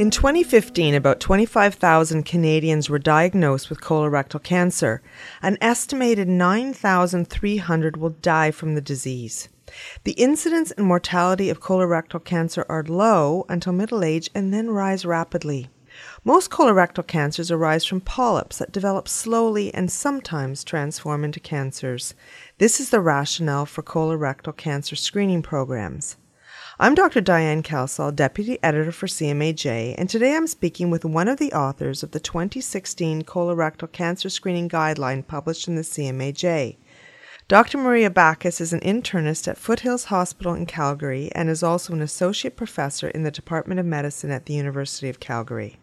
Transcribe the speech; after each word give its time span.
In 0.00 0.10
2015, 0.10 0.94
about 0.94 1.20
25,000 1.20 2.22
Canadians 2.22 2.88
were 2.88 2.98
diagnosed 2.98 3.68
with 3.68 3.82
colorectal 3.82 4.42
cancer. 4.42 5.02
An 5.42 5.58
estimated 5.60 6.26
9,300 6.26 7.98
will 7.98 8.08
die 8.08 8.50
from 8.50 8.74
the 8.74 8.80
disease. 8.80 9.50
The 10.04 10.12
incidence 10.12 10.70
and 10.70 10.86
mortality 10.86 11.50
of 11.50 11.60
colorectal 11.60 12.24
cancer 12.24 12.64
are 12.66 12.82
low 12.82 13.44
until 13.50 13.74
middle 13.74 14.02
age 14.02 14.30
and 14.34 14.54
then 14.54 14.70
rise 14.70 15.04
rapidly. 15.04 15.68
Most 16.24 16.50
colorectal 16.50 17.06
cancers 17.06 17.50
arise 17.50 17.84
from 17.84 18.00
polyps 18.00 18.56
that 18.56 18.72
develop 18.72 19.06
slowly 19.06 19.70
and 19.74 19.92
sometimes 19.92 20.64
transform 20.64 21.24
into 21.24 21.40
cancers. 21.40 22.14
This 22.56 22.80
is 22.80 22.88
the 22.88 23.02
rationale 23.02 23.66
for 23.66 23.82
colorectal 23.82 24.56
cancer 24.56 24.96
screening 24.96 25.42
programs. 25.42 26.16
I'm 26.82 26.94
Dr. 26.94 27.20
Diane 27.20 27.62
Kelsall, 27.62 28.16
Deputy 28.16 28.58
Editor 28.62 28.90
for 28.90 29.06
CMAJ, 29.06 29.96
and 29.98 30.08
today 30.08 30.34
I'm 30.34 30.46
speaking 30.46 30.88
with 30.88 31.04
one 31.04 31.28
of 31.28 31.38
the 31.38 31.52
authors 31.52 32.02
of 32.02 32.12
the 32.12 32.20
2016 32.20 33.20
Colorectal 33.24 33.92
Cancer 33.92 34.30
Screening 34.30 34.66
Guideline 34.66 35.26
published 35.26 35.68
in 35.68 35.74
the 35.74 35.82
CMAJ. 35.82 36.78
Dr. 37.48 37.76
Maria 37.76 38.08
Bacchus 38.08 38.62
is 38.62 38.72
an 38.72 38.80
internist 38.80 39.46
at 39.46 39.58
Foothills 39.58 40.04
Hospital 40.04 40.54
in 40.54 40.64
Calgary 40.64 41.30
and 41.34 41.50
is 41.50 41.62
also 41.62 41.92
an 41.92 42.00
associate 42.00 42.56
professor 42.56 43.10
in 43.10 43.24
the 43.24 43.30
Department 43.30 43.78
of 43.78 43.84
Medicine 43.84 44.30
at 44.30 44.46
the 44.46 44.54
University 44.54 45.10
of 45.10 45.20
Calgary. 45.20 45.78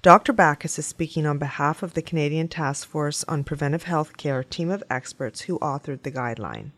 Dr. 0.00 0.32
Bacchus 0.32 0.78
is 0.78 0.86
speaking 0.86 1.26
on 1.26 1.38
behalf 1.38 1.82
of 1.82 1.94
the 1.94 2.02
Canadian 2.02 2.46
Task 2.46 2.86
Force 2.86 3.24
on 3.24 3.42
Preventive 3.42 3.86
Healthcare 3.86 4.48
team 4.48 4.70
of 4.70 4.84
experts 4.88 5.40
who 5.40 5.58
authored 5.58 6.04
the 6.04 6.12
guideline. 6.12 6.70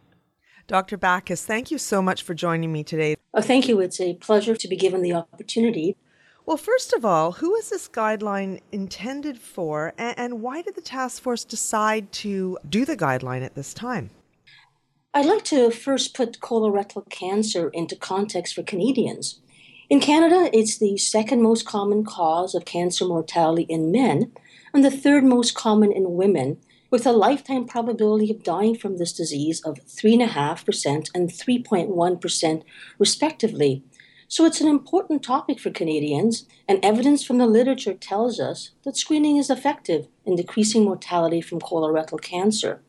Dr. 0.73 0.97
Bacchus, 0.97 1.45
thank 1.45 1.71
you 1.71 1.77
so 1.77 2.01
much 2.01 2.23
for 2.23 2.33
joining 2.33 2.73
me 2.73 2.83
today. 2.83 3.17
Oh, 3.35 3.43
thank 3.43 3.69
you. 3.69 3.79
It's 3.81 4.01
a 4.01 4.15
pleasure 4.15 4.57
to 4.57 4.69
be 4.69 4.75
given 4.75 5.03
the 5.03 5.13
opportunity. 5.13 5.99
Well, 6.47 6.57
first 6.57 6.95
of 6.95 7.05
all, 7.05 7.33
who 7.33 7.55
is 7.57 7.69
this 7.69 7.91
guideline 7.91 8.63
intended 8.73 9.39
for, 9.39 9.93
and 9.99 10.41
why 10.41 10.63
did 10.63 10.75
the 10.75 10.81
task 10.81 11.23
force 11.23 11.45
decide 11.45 12.11
to 12.13 12.57
do 12.67 12.87
the 12.87 12.97
guideline 12.97 13.45
at 13.45 13.55
this 13.55 13.75
time? 13.75 14.13
I'd 15.13 15.27
like 15.27 15.45
to 15.45 15.71
first 15.71 16.15
put 16.15 16.41
colorectal 16.41 17.07
cancer 17.11 17.69
into 17.75 17.95
context 17.95 18.55
for 18.55 18.63
Canadians. 18.63 19.41
In 19.91 20.01
Canada, 20.01 20.49
it's 20.55 20.79
the 20.79 20.97
second 20.97 21.43
most 21.43 21.67
common 21.67 22.03
cause 22.03 22.55
of 22.55 22.65
cancer 22.65 23.05
mortality 23.05 23.67
in 23.69 23.93
men 23.93 24.33
and 24.73 24.83
the 24.83 24.91
third 24.91 25.23
most 25.23 25.55
common 25.55 25.93
in 25.93 26.15
women, 26.15 26.57
with 26.93 27.07
a 27.07 27.13
lifetime 27.13 27.65
probability 27.65 28.31
of 28.31 28.45
dying 28.45 28.77
from 28.77 28.99
this 28.99 29.15
disease 29.15 29.63
of 29.63 29.79
3.5% 29.87 31.09
and 31.15 31.31
3.1%, 31.31 32.63
respectively. 32.99 33.83
So 34.29 34.45
it's 34.45 34.61
an 34.61 34.69
important 34.69 35.23
topic 35.23 35.59
for 35.59 35.71
Canadians, 35.71 36.47
and 36.69 36.85
evidence 36.85 37.25
from 37.25 37.39
the 37.39 37.47
literature 37.47 37.95
tells 37.95 38.39
us 38.39 38.73
that 38.85 38.99
screening 38.99 39.39
is 39.39 39.49
effective 39.49 40.07
in 40.27 40.37
decreasing 40.37 40.85
mortality 40.85 41.41
from 41.41 41.61
colorectal 41.61 42.21
cancer. 42.21 42.83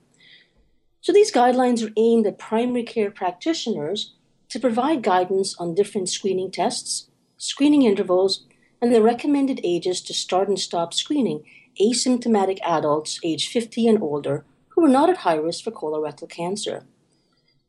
So 0.99 1.13
these 1.13 1.31
guidelines 1.31 1.85
are 1.85 1.93
aimed 1.95 2.27
at 2.27 2.37
primary 2.37 2.83
care 2.83 3.09
practitioners 3.09 4.15
to 4.49 4.59
provide 4.59 5.01
guidance 5.01 5.55
on 5.57 5.75
different 5.75 6.09
screening 6.09 6.51
tests, 6.51 7.09
screening 7.37 7.83
intervals, 7.83 8.45
and 8.81 8.93
the 8.93 9.01
recommended 9.01 9.61
ages 9.63 10.01
to 10.01 10.13
start 10.13 10.49
and 10.49 10.59
stop 10.59 10.93
screening 10.93 11.45
asymptomatic 11.81 12.59
adults 12.63 13.19
aged 13.23 13.51
50 13.51 13.87
and 13.87 14.01
older 14.01 14.45
who 14.69 14.81
were 14.81 14.89
not 14.89 15.09
at 15.09 15.17
high 15.17 15.35
risk 15.35 15.63
for 15.63 15.71
colorectal 15.71 16.29
cancer. 16.29 16.85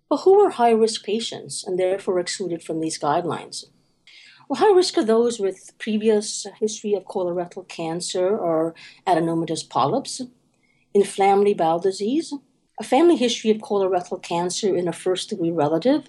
But 0.09 0.19
who 0.19 0.39
were 0.39 0.51
high 0.51 0.71
risk 0.71 1.05
patients 1.05 1.65
and 1.65 1.79
therefore 1.79 2.19
excluded 2.19 2.63
from 2.63 2.81
these 2.81 2.99
guidelines? 2.99 3.65
Well, 4.49 4.61
high 4.61 4.75
risk 4.75 4.99
are 4.99 5.05
those 5.05 5.41
with 5.41 5.73
previous 5.79 6.47
history 6.61 6.95
of 6.95 7.05
colorectal 7.05 7.67
cancer 7.67 8.37
or 8.37 8.75
adenomatous 9.07 9.69
polyps, 9.69 10.21
inflammatory 10.93 11.55
bowel 11.55 11.79
disease, 11.79 12.35
a 12.79 12.85
family 12.85 13.17
history 13.17 13.51
of 13.51 13.59
colorectal 13.59 14.23
cancer 14.23 14.77
in 14.77 14.89
a 14.89 14.93
first 14.93 15.31
degree 15.31 15.51
relative, 15.51 16.09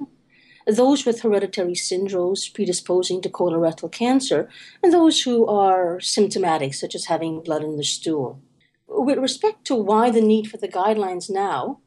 those 0.68 1.06
with 1.06 1.22
hereditary 1.22 1.74
syndromes 1.74 2.52
predisposing 2.52 3.22
to 3.22 3.30
colorectal 3.30 3.92
cancer, 3.92 4.50
and 4.82 4.92
those 4.92 5.22
who 5.22 5.46
are 5.46 6.00
symptomatic, 6.00 6.74
such 6.74 6.96
as 6.96 7.06
having 7.06 7.44
blood 7.44 7.64
in 7.64 7.78
the 7.78 7.84
stool. 7.84 8.42
With 8.88 9.20
respect 9.20 9.66
to 9.66 9.76
why 9.76 10.10
the 10.10 10.22
need 10.22 10.50
for 10.50 10.58
the 10.58 10.68
guidelines 10.68 11.30
now, 11.30 11.82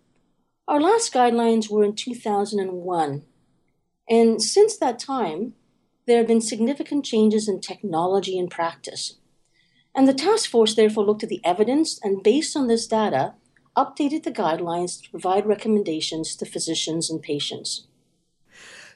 our 0.69 0.81
last 0.81 1.13
guidelines 1.13 1.71
were 1.71 1.83
in 1.83 1.95
2001. 1.95 3.25
And 4.09 4.43
since 4.43 4.77
that 4.77 4.99
time, 4.99 5.55
there 6.07 6.19
have 6.19 6.27
been 6.27 6.41
significant 6.41 7.05
changes 7.05 7.49
in 7.49 7.61
technology 7.61 8.39
and 8.39 8.51
practice. 8.51 9.17
And 9.95 10.07
the 10.07 10.15
task 10.15 10.49
force 10.49 10.75
therefore 10.75 11.05
looked 11.05 11.25
at 11.25 11.29
the 11.29 11.41
evidence 11.45 11.99
and, 12.03 12.23
based 12.23 12.57
on 12.57 12.69
this 12.69 12.87
data, 12.87 13.35
updated 13.77 14.23
the 14.23 14.31
guidelines 14.31 15.03
to 15.03 15.11
provide 15.11 15.47
recommendations 15.47 16.37
to 16.37 16.47
physicians 16.47 17.11
and 17.11 17.21
patients. 17.21 17.88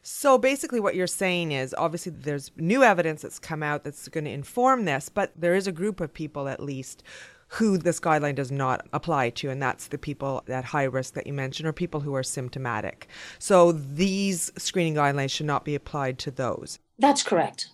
So 0.03 0.37
basically, 0.37 0.81
what 0.81 0.97
you're 0.97 1.07
saying 1.07 1.53
is 1.53 1.75
obviously 1.79 2.13
there's 2.13 2.51
new 2.57 2.83
evidence 2.83 3.23
that's 3.23 3.39
come 3.39 3.63
out 3.63 3.85
that's 3.85 4.09
going 4.09 4.25
to 4.25 4.31
inform 4.31 4.85
this, 4.85 5.09
but 5.09 5.33
there 5.37 5.55
is 5.55 5.67
a 5.67 5.73
group 5.73 6.01
of 6.01 6.13
people 6.13 6.49
at 6.49 6.63
least 6.63 7.03
who 7.49 7.77
this 7.77 8.01
guideline 8.01 8.35
does 8.35 8.51
not 8.51 8.87
apply 8.93 9.29
to, 9.29 9.51
and 9.51 9.63
that's 9.63 9.89
the 9.89 9.99
people 9.99 10.43
at 10.49 10.65
high 10.65 10.85
risk 10.85 11.15
that 11.15 11.27
you 11.27 11.33
mentioned, 11.35 11.69
or 11.69 11.73
people 11.73 12.01
who 12.01 12.15
are 12.15 12.23
symptomatic. 12.23 13.07
So 13.39 13.73
these 13.73 14.51
screening 14.57 14.95
guidelines 14.95 15.31
should 15.31 15.47
not 15.47 15.65
be 15.65 15.75
applied 15.75 16.19
to 16.21 16.31
those. 16.31 16.79
That's 16.99 17.23
correct. 17.23 17.69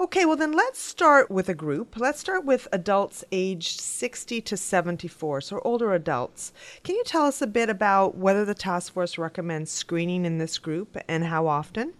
Okay, 0.00 0.24
well, 0.24 0.36
then 0.36 0.52
let's 0.52 0.80
start 0.80 1.30
with 1.30 1.50
a 1.50 1.54
group. 1.54 1.98
Let's 1.98 2.20
start 2.20 2.46
with 2.46 2.66
adults 2.72 3.22
aged 3.30 3.78
60 3.78 4.40
to 4.40 4.56
74, 4.56 5.42
so 5.42 5.60
older 5.62 5.92
adults. 5.92 6.54
Can 6.82 6.94
you 6.94 7.04
tell 7.04 7.26
us 7.26 7.42
a 7.42 7.46
bit 7.46 7.68
about 7.68 8.16
whether 8.16 8.46
the 8.46 8.54
task 8.54 8.94
force 8.94 9.18
recommends 9.18 9.70
screening 9.70 10.24
in 10.24 10.38
this 10.38 10.56
group 10.56 10.96
and 11.06 11.24
how 11.24 11.46
often? 11.46 11.92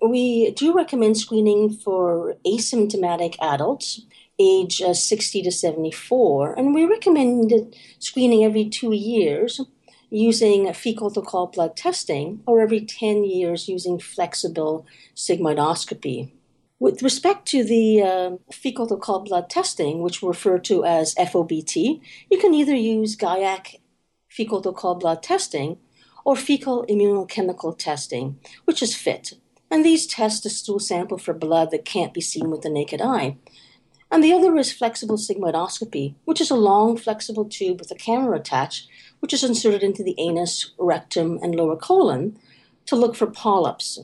We 0.00 0.52
do 0.52 0.72
recommend 0.72 1.18
screening 1.18 1.70
for 1.70 2.36
asymptomatic 2.46 3.34
adults 3.42 4.02
age 4.38 4.80
uh, 4.80 4.94
60 4.94 5.42
to 5.42 5.50
74, 5.50 6.56
and 6.56 6.72
we 6.72 6.84
recommend 6.84 7.74
screening 7.98 8.44
every 8.44 8.68
two 8.68 8.92
years 8.92 9.60
using 10.10 10.72
fecal 10.72 11.08
occult 11.18 11.54
blood 11.54 11.76
testing 11.76 12.44
or 12.46 12.60
every 12.60 12.86
10 12.86 13.24
years 13.24 13.66
using 13.66 13.98
flexible 13.98 14.86
sigmoidoscopy. 15.16 16.30
With 16.84 17.02
respect 17.02 17.48
to 17.48 17.64
the 17.64 18.02
uh, 18.02 18.30
fecal 18.52 18.92
occult 18.92 19.24
blood 19.24 19.48
testing, 19.48 20.02
which 20.02 20.20
we 20.20 20.28
refer 20.28 20.58
to 20.58 20.84
as 20.84 21.14
FOBT, 21.14 22.02
you 22.30 22.38
can 22.38 22.52
either 22.52 22.74
use 22.74 23.16
guaiac 23.16 23.80
fecal 24.28 24.58
occult 24.68 25.00
blood 25.00 25.22
testing 25.22 25.78
or 26.26 26.36
fecal 26.36 26.84
immunochemical 26.86 27.78
testing, 27.78 28.38
which 28.66 28.82
is 28.82 28.94
FIT. 28.94 29.32
And 29.70 29.82
these 29.82 30.06
test 30.06 30.44
a 30.44 30.50
stool 30.50 30.78
sample 30.78 31.16
for 31.16 31.32
blood 31.32 31.70
that 31.70 31.86
can't 31.86 32.12
be 32.12 32.20
seen 32.20 32.50
with 32.50 32.60
the 32.60 32.68
naked 32.68 33.00
eye. 33.00 33.38
And 34.10 34.22
the 34.22 34.34
other 34.34 34.54
is 34.58 34.70
flexible 34.70 35.16
sigmoidoscopy, 35.16 36.16
which 36.26 36.42
is 36.42 36.50
a 36.50 36.54
long 36.54 36.98
flexible 36.98 37.46
tube 37.46 37.80
with 37.80 37.90
a 37.92 37.94
camera 37.94 38.36
attached, 38.36 38.90
which 39.20 39.32
is 39.32 39.42
inserted 39.42 39.82
into 39.82 40.02
the 40.02 40.16
anus, 40.18 40.72
rectum, 40.78 41.38
and 41.42 41.54
lower 41.54 41.76
colon 41.76 42.38
to 42.84 42.94
look 42.94 43.16
for 43.16 43.26
polyps. 43.26 44.00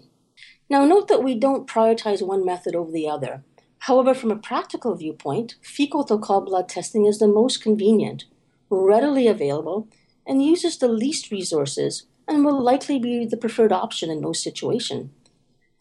Now, 0.70 0.84
note 0.84 1.08
that 1.08 1.24
we 1.24 1.34
don't 1.34 1.66
prioritize 1.66 2.24
one 2.24 2.44
method 2.44 2.76
over 2.76 2.92
the 2.92 3.08
other. 3.08 3.42
However, 3.80 4.14
from 4.14 4.30
a 4.30 4.36
practical 4.36 4.94
viewpoint, 4.94 5.56
fecal 5.62 6.06
occult 6.08 6.46
blood 6.46 6.68
testing 6.68 7.06
is 7.06 7.18
the 7.18 7.26
most 7.26 7.60
convenient, 7.60 8.26
readily 8.70 9.26
available, 9.26 9.88
and 10.24 10.44
uses 10.44 10.78
the 10.78 10.86
least 10.86 11.32
resources 11.32 12.06
and 12.28 12.44
will 12.44 12.62
likely 12.62 13.00
be 13.00 13.26
the 13.26 13.36
preferred 13.36 13.72
option 13.72 14.10
in 14.10 14.20
most 14.20 14.44
situations. 14.44 15.10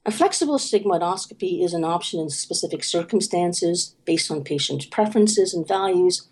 A 0.08 0.12
flexible 0.12 0.58
sigmoidoscopy 0.58 1.64
is 1.64 1.76
an 1.76 1.84
option 1.84 2.20
in 2.20 2.32
specific 2.32 2.84
circumstances 2.84 3.96
based 4.06 4.32
on 4.32 4.44
patient 4.44 4.90
preferences 4.90 5.54
and 5.54 5.68
values, 5.68 6.28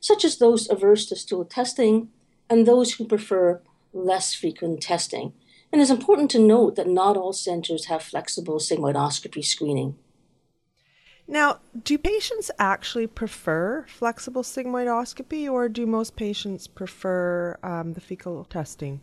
such 0.00 0.24
as 0.24 0.38
those 0.38 0.68
averse 0.68 1.06
to 1.06 1.14
stool 1.14 1.44
testing 1.44 2.08
and 2.48 2.66
those 2.66 2.94
who 2.94 3.04
prefer 3.04 3.60
less 3.92 4.34
frequent 4.34 4.82
testing. 4.82 5.32
And 5.72 5.80
it's 5.80 5.90
important 5.90 6.30
to 6.32 6.38
note 6.38 6.76
that 6.76 6.88
not 6.88 7.16
all 7.16 7.32
centers 7.32 7.86
have 7.86 8.02
flexible 8.02 8.58
sigmoidoscopy 8.58 9.44
screening. 9.44 9.96
Now, 11.28 11.60
do 11.84 11.96
patients 11.96 12.50
actually 12.58 13.06
prefer 13.06 13.84
flexible 13.86 14.42
sigmoidoscopy 14.42 15.48
or 15.50 15.68
do 15.68 15.86
most 15.86 16.16
patients 16.16 16.66
prefer 16.66 17.56
um, 17.62 17.92
the 17.92 18.00
fecal 18.00 18.44
testing? 18.44 19.00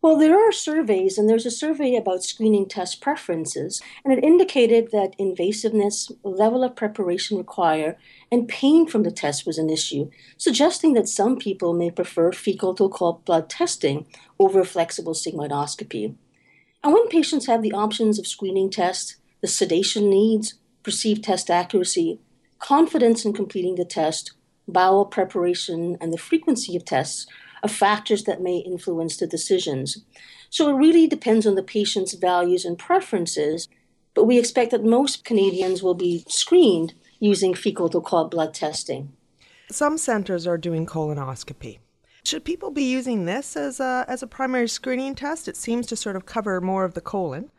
Well, 0.00 0.16
there 0.16 0.38
are 0.38 0.52
surveys, 0.52 1.18
and 1.18 1.28
there's 1.28 1.44
a 1.44 1.50
survey 1.50 1.96
about 1.96 2.22
screening 2.22 2.68
test 2.68 3.00
preferences, 3.00 3.82
and 4.04 4.16
it 4.16 4.22
indicated 4.22 4.92
that 4.92 5.18
invasiveness, 5.18 6.12
level 6.22 6.62
of 6.62 6.76
preparation 6.76 7.36
required, 7.36 7.96
and 8.30 8.46
pain 8.46 8.86
from 8.86 9.02
the 9.02 9.10
test 9.10 9.44
was 9.44 9.58
an 9.58 9.68
issue, 9.68 10.08
suggesting 10.36 10.92
that 10.92 11.08
some 11.08 11.36
people 11.36 11.74
may 11.74 11.90
prefer 11.90 12.30
fecal 12.30 12.76
occult 12.78 13.24
blood 13.24 13.50
testing 13.50 14.06
over 14.38 14.62
flexible 14.62 15.14
sigmoidoscopy. 15.14 16.14
And 16.84 16.92
when 16.92 17.08
patients 17.08 17.46
have 17.46 17.62
the 17.62 17.72
options 17.72 18.20
of 18.20 18.26
screening 18.28 18.70
tests, 18.70 19.16
the 19.40 19.48
sedation 19.48 20.08
needs, 20.08 20.54
perceived 20.84 21.24
test 21.24 21.50
accuracy, 21.50 22.20
confidence 22.60 23.24
in 23.24 23.32
completing 23.32 23.74
the 23.74 23.84
test, 23.84 24.30
bowel 24.68 25.06
preparation, 25.06 25.96
and 26.00 26.12
the 26.12 26.18
frequency 26.18 26.76
of 26.76 26.84
tests 26.84 27.26
are 27.62 27.68
factors 27.68 28.24
that 28.24 28.42
may 28.42 28.58
influence 28.58 29.16
the 29.16 29.26
decisions. 29.26 30.04
So 30.50 30.68
it 30.68 30.78
really 30.78 31.06
depends 31.06 31.46
on 31.46 31.54
the 31.54 31.62
patient's 31.62 32.14
values 32.14 32.64
and 32.64 32.78
preferences, 32.78 33.68
but 34.14 34.24
we 34.24 34.38
expect 34.38 34.70
that 34.70 34.84
most 34.84 35.24
Canadians 35.24 35.82
will 35.82 35.94
be 35.94 36.24
screened 36.28 36.94
using 37.20 37.54
fecal 37.54 37.86
occult 37.96 38.30
blood 38.30 38.54
testing. 38.54 39.12
Some 39.70 39.98
centers 39.98 40.46
are 40.46 40.56
doing 40.56 40.86
colonoscopy. 40.86 41.78
Should 42.24 42.44
people 42.44 42.70
be 42.70 42.84
using 42.84 43.24
this 43.24 43.56
as 43.56 43.80
a, 43.80 44.04
as 44.08 44.22
a 44.22 44.26
primary 44.26 44.68
screening 44.68 45.14
test? 45.14 45.48
It 45.48 45.56
seems 45.56 45.86
to 45.86 45.96
sort 45.96 46.16
of 46.16 46.26
cover 46.26 46.60
more 46.60 46.84
of 46.84 46.94
the 46.94 47.00
colon. 47.00 47.50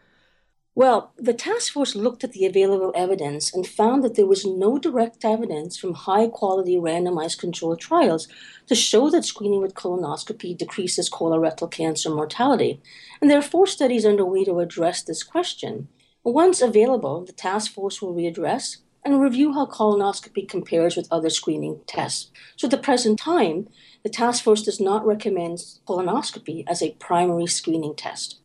Well, 0.80 1.12
the 1.18 1.34
task 1.34 1.74
force 1.74 1.94
looked 1.94 2.24
at 2.24 2.32
the 2.32 2.46
available 2.46 2.94
evidence 2.96 3.54
and 3.54 3.68
found 3.68 4.02
that 4.02 4.16
there 4.16 4.26
was 4.26 4.46
no 4.46 4.78
direct 4.78 5.26
evidence 5.26 5.78
from 5.78 5.94
high 5.94 6.28
quality 6.28 6.78
randomized 6.78 7.38
controlled 7.38 7.82
trials 7.82 8.30
to 8.68 8.76
show 8.76 9.10
that 9.10 9.26
screening 9.26 9.62
with 9.62 9.74
colonoscopy 9.74 10.58
decreases 10.58 11.10
colorectal 11.10 11.70
cancer 11.70 12.10
mortality. 12.10 12.82
And 13.20 13.30
there 13.30 13.40
are 13.40 13.42
four 13.42 13.68
studies 13.68 14.06
underway 14.06 14.46
to 14.46 14.62
address 14.62 15.04
this 15.04 15.22
question. 15.22 15.90
Once 16.24 16.62
available, 16.62 17.26
the 17.26 17.34
task 17.34 17.74
force 17.74 18.02
will 18.02 18.16
readdress 18.16 18.78
and 19.04 19.20
review 19.20 19.52
how 19.52 19.66
colonoscopy 19.66 20.48
compares 20.48 20.96
with 20.96 21.10
other 21.12 21.30
screening 21.30 21.82
tests. 21.88 22.32
So 22.56 22.68
at 22.68 22.72
the 22.72 22.78
present 22.78 23.20
time, 23.20 23.68
the 24.04 24.10
task 24.10 24.46
force 24.46 24.64
does 24.64 24.80
not 24.80 25.06
recommend 25.06 25.58
colonoscopy 25.86 26.64
as 26.70 26.82
a 26.82 26.92
primary 26.92 27.48
screening 27.48 27.96
test. 27.96 28.39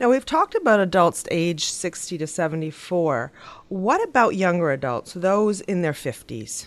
Now, 0.00 0.10
we've 0.10 0.26
talked 0.26 0.54
about 0.54 0.80
adults 0.80 1.24
aged 1.30 1.64
60 1.64 2.18
to 2.18 2.26
74. 2.26 3.32
What 3.68 4.02
about 4.02 4.34
younger 4.34 4.72
adults, 4.72 5.12
those 5.12 5.60
in 5.60 5.82
their 5.82 5.92
50s? 5.92 6.66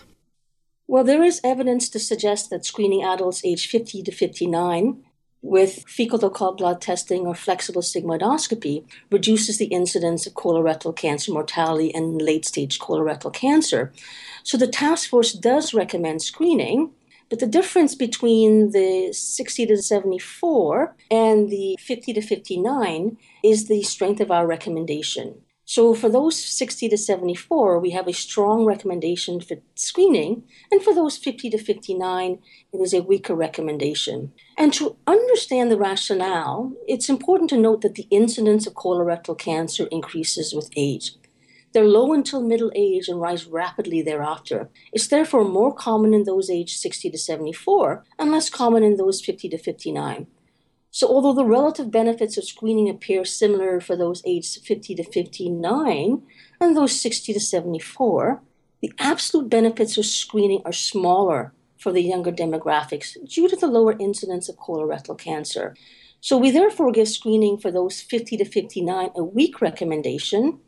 Well, 0.86 1.04
there 1.04 1.22
is 1.22 1.40
evidence 1.44 1.90
to 1.90 1.98
suggest 1.98 2.48
that 2.48 2.64
screening 2.64 3.04
adults 3.04 3.44
aged 3.44 3.70
50 3.70 4.02
to 4.04 4.12
59 4.12 5.04
with 5.42 5.84
fecal 5.86 6.24
occult 6.24 6.58
blood 6.58 6.80
testing 6.80 7.26
or 7.26 7.34
flexible 7.34 7.82
sigmoidoscopy 7.82 8.84
reduces 9.10 9.58
the 9.58 9.66
incidence 9.66 10.26
of 10.26 10.34
colorectal 10.34 10.96
cancer 10.96 11.30
mortality 11.30 11.94
and 11.94 12.20
late 12.20 12.44
stage 12.46 12.78
colorectal 12.78 13.32
cancer. 13.32 13.92
So 14.42 14.56
the 14.56 14.66
task 14.66 15.08
force 15.08 15.32
does 15.32 15.74
recommend 15.74 16.22
screening, 16.22 16.90
but 17.28 17.38
the 17.38 17.46
difference 17.46 17.94
between 17.94 18.72
the 18.72 19.12
60 19.12 19.66
to 19.66 19.76
74 19.76 20.96
and 21.10 21.50
the 21.50 21.76
50 21.78 22.12
to 22.14 22.22
59 22.22 23.16
is 23.44 23.68
the 23.68 23.82
strength 23.82 24.20
of 24.20 24.30
our 24.30 24.46
recommendation. 24.46 25.42
So 25.68 25.92
for 25.92 26.08
those 26.08 26.42
60 26.42 26.88
to 26.88 26.96
74, 26.96 27.78
we 27.78 27.90
have 27.90 28.08
a 28.08 28.14
strong 28.14 28.64
recommendation 28.64 29.38
for 29.38 29.58
screening, 29.74 30.44
and 30.72 30.82
for 30.82 30.94
those 30.94 31.18
50 31.18 31.50
to 31.50 31.58
59, 31.58 32.38
it 32.72 32.78
is 32.78 32.94
a 32.94 33.02
weaker 33.02 33.34
recommendation. 33.34 34.32
And 34.56 34.72
to 34.72 34.96
understand 35.06 35.70
the 35.70 35.76
rationale, 35.76 36.72
it's 36.86 37.10
important 37.10 37.50
to 37.50 37.58
note 37.58 37.82
that 37.82 37.96
the 37.96 38.08
incidence 38.10 38.66
of 38.66 38.72
colorectal 38.72 39.36
cancer 39.36 39.86
increases 39.90 40.54
with 40.54 40.70
age. 40.74 41.12
They're 41.78 41.86
low 41.86 42.12
until 42.12 42.42
middle 42.42 42.72
age 42.74 43.06
and 43.06 43.20
rise 43.20 43.46
rapidly 43.46 44.02
thereafter. 44.02 44.68
It's 44.92 45.06
therefore 45.06 45.44
more 45.44 45.72
common 45.72 46.12
in 46.12 46.24
those 46.24 46.50
aged 46.50 46.76
60 46.76 47.08
to 47.10 47.16
74 47.16 48.04
and 48.18 48.32
less 48.32 48.50
common 48.50 48.82
in 48.82 48.96
those 48.96 49.20
50 49.20 49.48
to 49.50 49.58
59. 49.58 50.26
So, 50.90 51.06
although 51.06 51.34
the 51.34 51.44
relative 51.44 51.92
benefits 51.92 52.36
of 52.36 52.42
screening 52.42 52.88
appear 52.88 53.24
similar 53.24 53.80
for 53.80 53.94
those 53.94 54.24
aged 54.26 54.66
50 54.66 54.96
to 54.96 55.04
59 55.04 56.22
and 56.60 56.76
those 56.76 57.00
60 57.00 57.32
to 57.32 57.38
74, 57.38 58.42
the 58.80 58.92
absolute 58.98 59.48
benefits 59.48 59.96
of 59.96 60.04
screening 60.04 60.62
are 60.64 60.72
smaller 60.72 61.52
for 61.78 61.92
the 61.92 62.02
younger 62.02 62.32
demographics 62.32 63.16
due 63.24 63.46
to 63.46 63.54
the 63.54 63.68
lower 63.68 63.94
incidence 64.00 64.48
of 64.48 64.56
colorectal 64.56 65.16
cancer. 65.16 65.76
So, 66.20 66.38
we 66.38 66.50
therefore 66.50 66.90
give 66.90 67.06
screening 67.06 67.56
for 67.56 67.70
those 67.70 68.00
50 68.00 68.36
to 68.38 68.44
59 68.44 69.10
a 69.14 69.22
weak 69.22 69.60
recommendation 69.60 70.58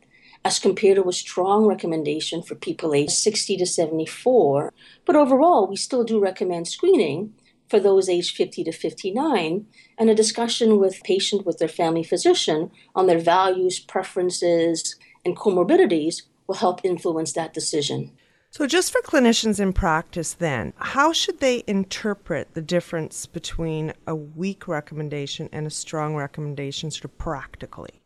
as 0.43 0.59
compared 0.59 0.97
to 0.97 1.07
a 1.07 1.13
strong 1.13 1.65
recommendation 1.65 2.41
for 2.41 2.55
people 2.55 2.93
aged 2.93 3.11
60 3.11 3.57
to 3.57 3.65
74. 3.65 4.73
But 5.05 5.15
overall, 5.15 5.67
we 5.67 5.75
still 5.75 6.03
do 6.03 6.19
recommend 6.19 6.67
screening 6.67 7.33
for 7.69 7.79
those 7.79 8.09
aged 8.09 8.35
50 8.35 8.65
to 8.65 8.71
59 8.71 9.65
and 9.97 10.09
a 10.09 10.15
discussion 10.15 10.77
with 10.77 11.03
patient 11.03 11.45
with 11.45 11.57
their 11.57 11.67
family 11.67 12.03
physician 12.03 12.71
on 12.95 13.07
their 13.07 13.19
values, 13.19 13.79
preferences, 13.79 14.95
and 15.23 15.37
comorbidities 15.37 16.23
will 16.47 16.55
help 16.55 16.81
influence 16.83 17.33
that 17.33 17.53
decision. 17.53 18.11
So, 18.49 18.67
just 18.67 18.91
for 18.91 19.01
clinicians 19.01 19.61
in 19.61 19.71
practice, 19.71 20.33
then, 20.33 20.73
how 20.75 21.13
should 21.13 21.39
they 21.39 21.63
interpret 21.67 22.53
the 22.53 22.61
difference 22.61 23.25
between 23.25 23.93
a 24.05 24.13
weak 24.13 24.67
recommendation 24.67 25.47
and 25.53 25.65
a 25.65 25.69
strong 25.69 26.17
recommendation, 26.17 26.91
sort 26.91 27.05
of 27.05 27.17
practically? 27.17 28.00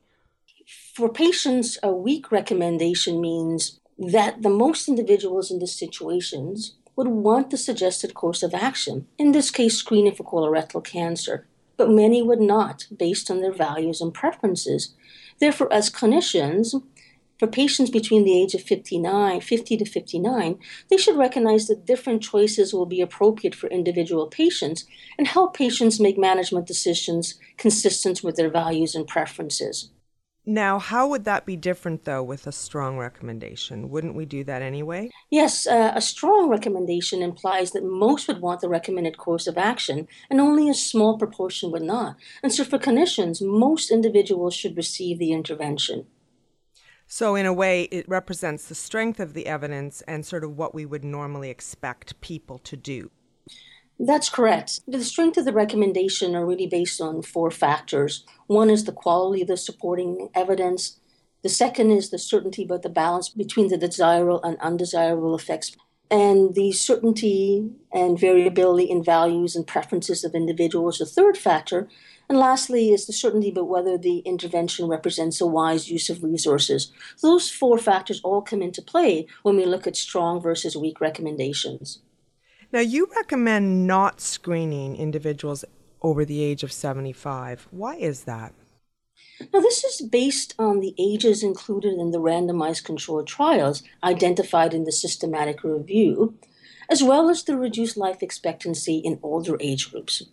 For 0.95 1.09
patients, 1.09 1.77
a 1.83 1.91
weak 1.91 2.31
recommendation 2.31 3.19
means 3.19 3.81
that 3.99 4.43
the 4.43 4.49
most 4.49 4.87
individuals 4.87 5.51
in 5.51 5.59
these 5.59 5.77
situations 5.77 6.75
would 6.95 7.09
want 7.09 7.49
the 7.49 7.57
suggested 7.57 8.13
course 8.13 8.41
of 8.41 8.53
action, 8.53 9.05
in 9.17 9.33
this 9.33 9.51
case, 9.51 9.75
screening 9.75 10.15
for 10.15 10.23
colorectal 10.23 10.81
cancer, 10.81 11.47
but 11.75 11.89
many 11.89 12.21
would 12.21 12.39
not, 12.39 12.87
based 12.95 13.29
on 13.29 13.41
their 13.41 13.51
values 13.51 13.99
and 13.99 14.13
preferences. 14.13 14.95
Therefore, 15.39 15.67
as 15.73 15.89
clinicians, 15.89 16.81
for 17.39 17.47
patients 17.47 17.89
between 17.89 18.23
the 18.23 18.41
age 18.41 18.55
of 18.55 18.63
59, 18.63 19.41
50 19.41 19.75
to 19.75 19.85
59, 19.85 20.57
they 20.89 20.95
should 20.95 21.17
recognize 21.17 21.67
that 21.67 21.85
different 21.85 22.23
choices 22.23 22.73
will 22.73 22.85
be 22.85 23.01
appropriate 23.01 23.53
for 23.53 23.67
individual 23.67 24.27
patients 24.27 24.85
and 25.17 25.27
help 25.27 25.57
patients 25.57 25.99
make 25.99 26.17
management 26.17 26.67
decisions 26.67 27.35
consistent 27.57 28.23
with 28.23 28.37
their 28.37 28.49
values 28.49 28.95
and 28.95 29.05
preferences. 29.05 29.89
Now, 30.45 30.77
how 30.77 31.07
would 31.07 31.25
that 31.25 31.45
be 31.45 31.55
different 31.55 32.05
though 32.05 32.21
with 32.21 32.45
a 32.45 32.51
strong 32.51 32.97
recommendation? 32.97 33.89
Wouldn't 33.89 34.13
we 34.13 34.25
do 34.25 34.43
that 34.43 34.61
anyway? 34.61 35.09
Yes, 35.31 35.65
uh, 35.65 35.93
a 35.95 36.01
strong 36.01 36.49
recommendation 36.49 37.23
implies 37.23 37.71
that 37.71 37.83
most 37.83 38.27
would 38.27 38.41
want 38.41 38.61
the 38.61 38.69
recommended 38.69 39.17
course 39.17 39.47
of 39.47 39.57
action 39.57 40.07
and 40.29 40.39
only 40.39 40.69
a 40.69 40.75
small 40.75 41.17
proportion 41.17 41.71
would 41.71 41.81
not. 41.81 42.17
And 42.43 42.53
so 42.53 42.63
for 42.63 42.77
clinicians, 42.77 43.41
most 43.41 43.89
individuals 43.89 44.53
should 44.53 44.77
receive 44.77 45.17
the 45.17 45.31
intervention. 45.31 46.05
So, 47.07 47.35
in 47.35 47.45
a 47.45 47.53
way, 47.53 47.83
it 47.83 48.09
represents 48.09 48.67
the 48.67 48.75
strength 48.75 49.19
of 49.19 49.33
the 49.33 49.45
evidence 49.45 50.01
and 50.07 50.25
sort 50.25 50.43
of 50.43 50.57
what 50.57 50.73
we 50.73 50.85
would 50.85 51.03
normally 51.03 51.51
expect 51.51 52.19
people 52.19 52.57
to 52.59 52.75
do. 52.75 53.11
That's 53.99 54.29
correct. 54.29 54.81
The 54.87 55.03
strength 55.03 55.37
of 55.37 55.45
the 55.45 55.53
recommendation 55.53 56.35
are 56.35 56.45
really 56.45 56.67
based 56.67 56.99
on 56.99 57.21
four 57.21 57.49
factors. 57.49 58.25
One 58.47 58.69
is 58.69 58.83
the 58.83 58.91
quality 58.91 59.41
of 59.41 59.47
the 59.47 59.57
supporting 59.57 60.29
evidence. 60.35 60.99
The 61.43 61.49
second 61.49 61.91
is 61.91 62.09
the 62.09 62.19
certainty 62.19 62.65
about 62.65 62.81
the 62.81 62.89
balance 62.89 63.29
between 63.29 63.69
the 63.69 63.77
desirable 63.77 64.43
and 64.43 64.57
undesirable 64.59 65.33
effects. 65.33 65.77
And 66.11 66.55
the 66.55 66.71
certainty 66.73 67.71
and 67.93 68.19
variability 68.19 68.83
in 68.83 69.03
values 69.03 69.55
and 69.55 69.65
preferences 69.65 70.23
of 70.23 70.35
individuals, 70.35 70.97
the 70.97 71.05
third 71.05 71.37
factor. 71.37 71.87
And 72.27 72.37
lastly, 72.37 72.91
is 72.91 73.07
the 73.07 73.13
certainty 73.13 73.49
about 73.49 73.69
whether 73.69 73.97
the 73.97 74.19
intervention 74.19 74.87
represents 74.87 75.39
a 75.39 75.47
wise 75.47 75.89
use 75.89 76.09
of 76.09 76.23
resources. 76.23 76.91
So 77.15 77.29
those 77.29 77.49
four 77.49 77.77
factors 77.77 78.21
all 78.23 78.41
come 78.41 78.61
into 78.61 78.81
play 78.81 79.25
when 79.43 79.55
we 79.55 79.65
look 79.65 79.87
at 79.87 79.95
strong 79.95 80.41
versus 80.41 80.75
weak 80.75 80.99
recommendations. 80.99 82.01
Now, 82.75 82.81
you 82.81 83.07
recommend 83.15 83.87
not 83.87 84.19
screening 84.19 84.97
individuals 84.97 85.63
over 86.01 86.25
the 86.25 86.43
age 86.43 86.61
of 86.61 86.73
75. 86.73 87.69
Why 87.71 87.95
is 87.95 88.25
that? 88.25 88.53
Now, 89.53 89.61
this 89.61 89.85
is 89.85 90.05
based 90.05 90.55
on 90.59 90.81
the 90.81 90.93
ages 90.99 91.41
included 91.41 91.93
in 91.93 92.11
the 92.11 92.19
randomized 92.19 92.83
controlled 92.83 93.27
trials 93.27 93.81
identified 94.03 94.73
in 94.73 94.83
the 94.83 94.91
systematic 94.91 95.63
review, 95.63 96.37
as 96.89 97.01
well 97.01 97.29
as 97.29 97.43
the 97.43 97.55
reduced 97.55 97.95
life 97.95 98.21
expectancy 98.21 98.97
in 98.97 99.21
older 99.23 99.55
age 99.61 99.89
groups. 99.89 100.23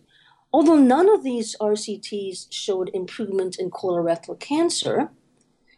Although 0.51 0.79
none 0.79 1.07
of 1.07 1.23
these 1.23 1.55
RCTs 1.61 2.47
showed 2.49 2.91
improvement 2.93 3.57
in 3.57 3.71
colorectal 3.71 4.37
cancer, 4.37 5.11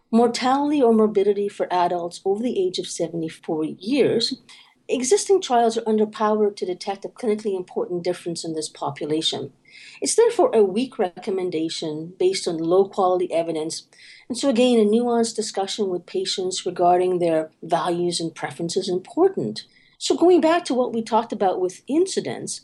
mortality 0.10 0.81
or 0.81 0.93
morbidity 0.93 1.48
for 1.48 1.72
adults 1.72 2.22
over 2.25 2.41
the 2.41 2.60
age 2.60 2.79
of 2.79 2.88
74 2.88 3.65
years 3.65 4.41
Existing 4.88 5.42
trials 5.42 5.77
are 5.77 5.82
underpowered 5.82 6.56
to 6.58 6.65
detect 6.65 7.06
a 7.06 7.10
clinically 7.10 7.56
important 7.56 8.04
difference 8.04 8.46
in 8.46 8.54
this 8.54 8.70
population. 8.70 9.51
It's 10.00 10.13
therefore 10.13 10.51
a 10.54 10.63
weak 10.63 11.00
recommendation 11.00 12.13
based 12.20 12.48
on 12.48 12.58
low 12.58 12.88
quality 12.88 13.34
evidence. 13.34 13.88
And 14.30 14.38
so, 14.38 14.48
again, 14.50 14.80
a 14.80 14.84
nuanced 14.84 15.36
discussion 15.36 15.89
with 15.89 16.06
patients 16.06 16.68
regarding 16.68 17.18
their 17.18 17.50
values 17.63 18.20
and 18.20 18.34
preferences 18.34 18.84
is 18.84 18.94
important. 18.94 19.65
So, 19.98 20.15
going 20.15 20.39
back 20.39 20.65
to 20.65 20.75
what 20.75 20.94
we 20.94 21.01
talked 21.01 21.34
about 21.34 21.60
with 21.60 21.82
incidence, 21.88 22.62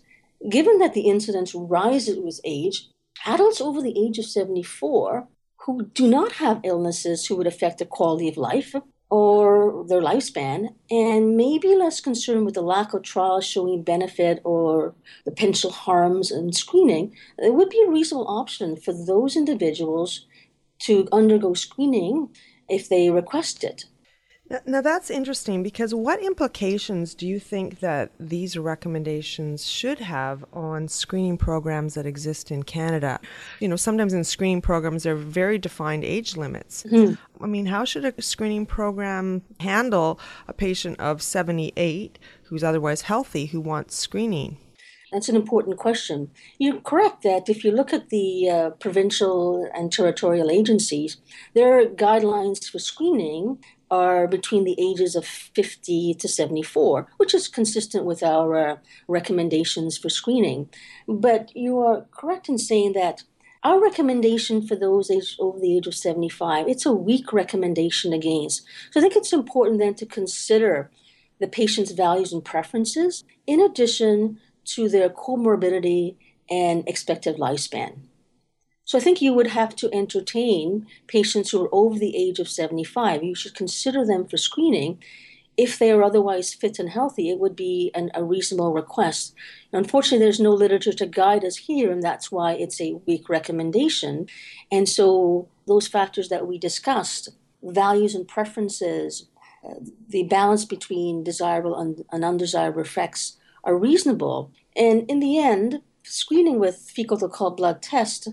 given 0.47 0.77
that 0.77 0.93
the 0.93 1.09
incidence 1.09 1.55
rises 1.55 2.19
with 2.19 2.39
age, 2.43 2.87
adults 3.25 3.59
over 3.61 3.81
the 3.81 3.97
age 3.97 4.19
of 4.19 4.25
74 4.25 5.27
who 5.65 5.85
do 5.93 6.07
not 6.07 6.33
have 6.33 6.61
illnesses 6.63 7.25
who 7.25 7.35
would 7.35 7.47
affect 7.47 7.79
their 7.79 7.87
quality 7.87 8.27
of 8.27 8.37
life 8.37 8.75
or 9.11 9.85
their 9.89 10.01
lifespan, 10.01 10.73
and 10.89 11.35
maybe 11.35 11.75
less 11.75 11.99
concerned 11.99 12.45
with 12.45 12.55
the 12.55 12.61
lack 12.61 12.93
of 12.93 13.03
trials 13.03 13.45
showing 13.45 13.83
benefit 13.83 14.39
or 14.45 14.95
the 15.25 15.31
potential 15.31 15.69
harms 15.69 16.31
and 16.31 16.55
screening, 16.55 17.13
it 17.37 17.53
would 17.53 17.69
be 17.69 17.83
a 17.85 17.91
reasonable 17.91 18.27
option 18.27 18.77
for 18.77 18.93
those 18.93 19.35
individuals 19.35 20.25
to 20.79 21.07
undergo 21.11 21.53
screening 21.53 22.29
if 22.69 22.87
they 22.87 23.09
request 23.09 23.65
it. 23.65 23.85
Now, 24.65 24.81
that's 24.81 25.09
interesting 25.09 25.63
because 25.63 25.93
what 25.93 26.21
implications 26.21 27.15
do 27.15 27.25
you 27.25 27.39
think 27.39 27.79
that 27.79 28.11
these 28.19 28.57
recommendations 28.57 29.65
should 29.65 29.99
have 29.99 30.43
on 30.51 30.87
screening 30.87 31.37
programs 31.37 31.93
that 31.93 32.05
exist 32.05 32.51
in 32.51 32.63
Canada? 32.63 33.19
You 33.59 33.69
know, 33.69 33.75
sometimes 33.75 34.13
in 34.13 34.23
screening 34.23 34.61
programs 34.61 35.03
there 35.03 35.13
are 35.13 35.17
very 35.17 35.57
defined 35.57 36.03
age 36.03 36.35
limits. 36.35 36.83
Mm-hmm. 36.83 37.43
I 37.43 37.47
mean, 37.47 37.67
how 37.67 37.85
should 37.85 38.03
a 38.03 38.21
screening 38.21 38.65
program 38.65 39.43
handle 39.59 40.19
a 40.47 40.53
patient 40.53 40.99
of 40.99 41.21
78 41.21 42.19
who's 42.43 42.63
otherwise 42.63 43.03
healthy 43.03 43.47
who 43.47 43.61
wants 43.61 43.95
screening? 43.95 44.57
That's 45.11 45.27
an 45.27 45.35
important 45.35 45.77
question. 45.77 46.31
You're 46.57 46.79
correct 46.79 47.23
that 47.23 47.49
if 47.49 47.65
you 47.65 47.71
look 47.71 47.91
at 47.91 48.09
the 48.09 48.49
uh, 48.49 48.69
provincial 48.71 49.69
and 49.73 49.91
territorial 49.91 50.49
agencies, 50.49 51.17
their 51.53 51.85
guidelines 51.85 52.69
for 52.69 52.79
screening 52.79 53.59
are 53.91 54.25
between 54.25 54.63
the 54.63 54.75
ages 54.79 55.15
of 55.15 55.25
50 55.25 56.15
to 56.15 56.27
74, 56.27 57.07
which 57.17 57.33
is 57.35 57.49
consistent 57.49 58.05
with 58.05 58.23
our 58.23 58.55
uh, 58.55 58.77
recommendations 59.07 59.97
for 59.97 60.09
screening. 60.09 60.69
But 61.07 61.55
you 61.55 61.79
are 61.79 62.05
correct 62.11 62.47
in 62.47 62.57
saying 62.57 62.93
that 62.93 63.23
our 63.63 63.79
recommendation 63.79 64.65
for 64.65 64.75
those 64.75 65.11
over 65.39 65.59
the 65.59 65.77
age 65.77 65.85
of 65.85 65.93
75, 65.93 66.67
it's 66.67 66.85
a 66.85 66.93
weak 66.93 67.31
recommendation 67.31 68.13
against. 68.13 68.65
So 68.91 68.99
I 68.99 69.03
think 69.03 69.15
it's 69.15 69.33
important 69.33 69.79
then 69.79 69.93
to 69.95 70.05
consider 70.05 70.89
the 71.39 71.47
patient's 71.47 71.91
values 71.91 72.33
and 72.33 72.43
preferences 72.43 73.23
in 73.45 73.59
addition 73.59 74.39
to 74.63 74.87
their 74.87 75.09
comorbidity 75.09 76.15
and 76.49 76.87
expected 76.87 77.37
lifespan. 77.37 77.99
So 78.91 78.97
I 78.97 79.01
think 79.01 79.21
you 79.21 79.31
would 79.31 79.47
have 79.47 79.73
to 79.77 79.89
entertain 79.93 80.85
patients 81.07 81.51
who 81.51 81.63
are 81.63 81.69
over 81.71 81.97
the 81.97 82.13
age 82.13 82.39
of 82.39 82.49
75. 82.49 83.23
You 83.23 83.33
should 83.33 83.55
consider 83.55 84.05
them 84.05 84.27
for 84.27 84.35
screening. 84.35 85.01
If 85.55 85.79
they 85.79 85.91
are 85.91 86.03
otherwise 86.03 86.53
fit 86.53 86.77
and 86.77 86.89
healthy, 86.89 87.29
it 87.29 87.39
would 87.39 87.55
be 87.55 87.91
an, 87.95 88.11
a 88.13 88.21
reasonable 88.21 88.73
request. 88.73 89.33
Unfortunately, 89.71 90.19
there's 90.19 90.41
no 90.41 90.51
literature 90.51 90.91
to 90.91 91.05
guide 91.05 91.45
us 91.45 91.55
here, 91.55 91.89
and 91.89 92.03
that's 92.03 92.33
why 92.33 92.51
it's 92.51 92.81
a 92.81 92.99
weak 93.05 93.29
recommendation. 93.29 94.27
And 94.69 94.89
so, 94.89 95.47
those 95.67 95.87
factors 95.87 96.27
that 96.27 96.45
we 96.45 96.57
discussed 96.57 97.29
values 97.63 98.13
and 98.13 98.27
preferences, 98.27 99.27
uh, 99.65 99.75
the 100.09 100.23
balance 100.23 100.65
between 100.65 101.23
desirable 101.23 101.79
and, 101.79 102.03
and 102.11 102.25
undesirable 102.25 102.81
effects 102.81 103.37
are 103.63 103.77
reasonable. 103.77 104.51
And 104.75 105.09
in 105.09 105.21
the 105.21 105.39
end, 105.39 105.81
screening 106.03 106.59
with 106.59 106.91
fecal 106.93 107.23
occult 107.23 107.55
blood 107.55 107.81
test 107.81 108.27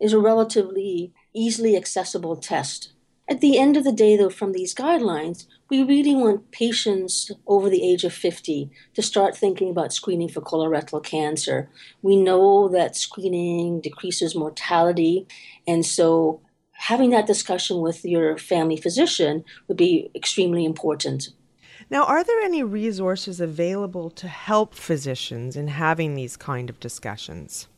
is 0.00 0.12
a 0.12 0.18
relatively 0.18 1.12
easily 1.34 1.76
accessible 1.76 2.36
test. 2.36 2.92
At 3.28 3.40
the 3.40 3.58
end 3.58 3.76
of 3.76 3.84
the 3.84 3.92
day, 3.92 4.16
though, 4.16 4.28
from 4.28 4.52
these 4.52 4.74
guidelines, 4.74 5.46
we 5.70 5.84
really 5.84 6.16
want 6.16 6.50
patients 6.50 7.30
over 7.46 7.70
the 7.70 7.88
age 7.88 8.02
of 8.02 8.12
50 8.12 8.68
to 8.94 9.02
start 9.02 9.36
thinking 9.36 9.70
about 9.70 9.92
screening 9.92 10.28
for 10.28 10.40
colorectal 10.40 11.00
cancer. 11.00 11.70
We 12.02 12.16
know 12.16 12.68
that 12.70 12.96
screening 12.96 13.80
decreases 13.80 14.34
mortality, 14.34 15.28
and 15.64 15.86
so 15.86 16.40
having 16.72 17.10
that 17.10 17.28
discussion 17.28 17.80
with 17.80 18.04
your 18.04 18.36
family 18.36 18.76
physician 18.76 19.44
would 19.68 19.76
be 19.76 20.10
extremely 20.12 20.64
important. 20.64 21.28
Now, 21.88 22.04
are 22.04 22.24
there 22.24 22.40
any 22.40 22.64
resources 22.64 23.40
available 23.40 24.10
to 24.10 24.26
help 24.26 24.74
physicians 24.74 25.56
in 25.56 25.68
having 25.68 26.14
these 26.14 26.36
kind 26.36 26.68
of 26.68 26.80
discussions? 26.80 27.68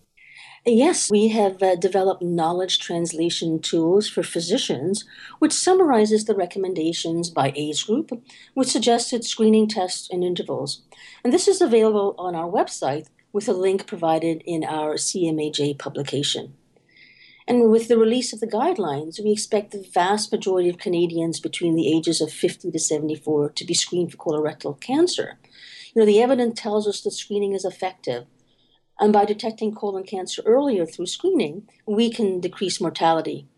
Yes, 0.65 1.11
we 1.11 1.27
have 1.29 1.61
uh, 1.61 1.75
developed 1.75 2.23
knowledge 2.23 2.79
translation 2.79 3.59
tools 3.59 4.09
for 4.09 4.23
physicians, 4.23 5.05
which 5.41 5.53
summarizes 5.53 6.25
the 6.25 6.37
recommendations 6.37 7.31
by 7.31 7.53
age 7.57 7.85
group 7.85 8.13
with 8.55 8.71
suggested 8.71 9.25
screening 9.25 9.67
tests 9.67 10.09
and 10.09 10.23
intervals. 10.23 10.83
And 11.25 11.33
this 11.33 11.49
is 11.49 11.61
available 11.61 12.15
on 12.17 12.37
our 12.37 12.49
website 12.49 13.09
with 13.33 13.49
a 13.49 13.53
link 13.53 13.89
provided 13.89 14.41
in 14.47 14.63
our 14.63 14.95
CMAJ 14.95 15.81
publication. 15.81 16.55
And 17.49 17.69
with 17.73 17.89
the 17.89 17.99
release 17.99 18.33
of 18.33 18.39
the 18.39 18.47
guidelines, 18.47 19.19
we 19.19 19.33
expect 19.33 19.73
the 19.73 19.85
vast 19.93 20.31
majority 20.31 20.69
of 20.69 20.79
Canadians 20.79 21.41
between 21.41 21.75
the 21.75 21.93
ages 21.93 22.21
of 22.21 22.31
50 22.31 22.71
to 22.71 22.79
74 22.79 23.51
to 23.51 23.65
be 23.65 23.75
screened 23.75 24.13
for 24.13 24.17
colorectal 24.17 24.81
cancer. 24.81 25.41
You 25.93 26.01
know, 26.01 26.07
the 26.07 26.23
evidence 26.23 26.61
tells 26.61 26.87
us 26.87 27.01
that 27.01 27.11
screening 27.11 27.53
is 27.53 27.65
effective 27.65 28.27
and 29.03 29.13
by 29.13 29.25
detecting 29.25 29.75
colon 29.75 30.05
cancer 30.05 30.43
earlier 30.47 30.87
through 30.87 31.07
screening, 31.07 31.69
we 31.87 32.09
can 32.09 32.39
decrease 32.39 32.81
mortality. 32.81 33.49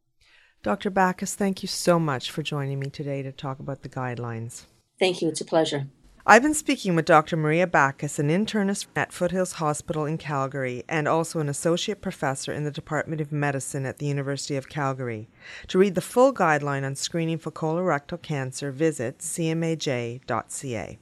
Dr. 0.63 0.89
Bacchus, 0.89 1.35
thank 1.35 1.63
you 1.63 1.69
so 1.69 2.01
much 2.01 2.31
for 2.31 2.43
joining 2.43 2.81
me 2.81 2.89
today 2.89 3.23
to 3.23 3.31
talk 3.31 3.59
about 3.59 3.83
the 3.83 3.91
guidelines. 3.91 4.63
Thank 4.99 5.21
you. 5.21 5.29
It's 5.29 5.43
a 5.43 5.45
pleasure. 5.45 5.89
I've 6.27 6.41
been 6.41 6.55
speaking 6.55 6.97
with 6.97 7.05
Dr. 7.05 7.37
Maria 7.37 7.67
Bacchus, 7.67 8.19
an 8.19 8.31
internist 8.31 8.87
at 8.97 9.13
Foothills 9.13 9.53
Hospital 9.53 10.07
in 10.07 10.17
Calgary 10.17 10.83
and 10.89 11.07
also 11.07 11.41
an 11.41 11.51
associate 11.51 12.01
professor 12.01 12.51
in 12.51 12.65
the 12.65 12.71
Department 12.71 13.21
of 13.21 13.31
Medicine 13.31 13.85
at 13.85 13.99
the 13.99 14.07
University 14.07 14.57
of 14.57 14.71
Calgary. 14.71 15.29
To 15.69 15.77
read 15.77 15.95
the 15.95 16.01
full 16.01 16.33
guideline 16.33 16.87
on 16.87 16.95
screening 16.95 17.37
for 17.37 17.51
colorectal 17.51 18.23
cancer, 18.23 18.73
visit 18.73 19.19
cmaj.ca. 19.19 20.99